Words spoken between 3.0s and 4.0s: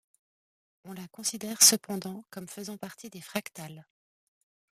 des fractales.